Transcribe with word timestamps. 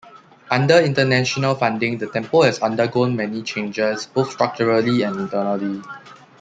Under 0.49 0.79
international 0.79 1.53
funding, 1.53 1.99
the 1.99 2.07
temple 2.07 2.41
has 2.41 2.57
undergone 2.57 3.15
many 3.15 3.43
changes, 3.43 4.07
both 4.07 4.31
structurally 4.31 5.03
and 5.03 5.15
internally. 5.15 5.83